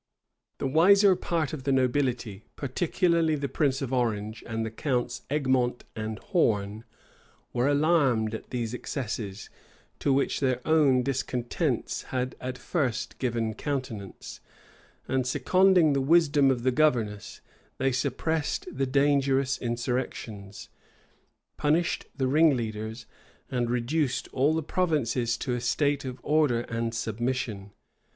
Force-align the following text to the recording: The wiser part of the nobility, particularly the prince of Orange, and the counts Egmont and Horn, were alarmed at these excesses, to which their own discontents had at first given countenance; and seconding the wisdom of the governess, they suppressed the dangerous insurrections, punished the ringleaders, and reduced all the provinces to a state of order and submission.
The 0.57 0.65
wiser 0.65 1.15
part 1.15 1.53
of 1.53 1.63
the 1.63 1.71
nobility, 1.71 2.43
particularly 2.55 3.35
the 3.35 3.47
prince 3.47 3.83
of 3.83 3.93
Orange, 3.93 4.43
and 4.47 4.65
the 4.65 4.71
counts 4.71 5.21
Egmont 5.29 5.83
and 5.95 6.17
Horn, 6.17 6.85
were 7.53 7.67
alarmed 7.67 8.33
at 8.33 8.49
these 8.49 8.73
excesses, 8.73 9.51
to 9.99 10.11
which 10.11 10.39
their 10.39 10.59
own 10.67 11.03
discontents 11.03 12.01
had 12.05 12.33
at 12.41 12.57
first 12.57 13.19
given 13.19 13.53
countenance; 13.53 14.39
and 15.07 15.27
seconding 15.27 15.93
the 15.93 16.01
wisdom 16.01 16.49
of 16.49 16.63
the 16.63 16.71
governess, 16.71 17.39
they 17.77 17.91
suppressed 17.91 18.67
the 18.71 18.87
dangerous 18.87 19.59
insurrections, 19.59 20.69
punished 21.57 22.07
the 22.17 22.25
ringleaders, 22.27 23.05
and 23.51 23.69
reduced 23.69 24.27
all 24.29 24.55
the 24.55 24.63
provinces 24.63 25.37
to 25.37 25.53
a 25.53 25.61
state 25.61 26.05
of 26.05 26.19
order 26.23 26.61
and 26.61 26.95
submission. 26.95 27.69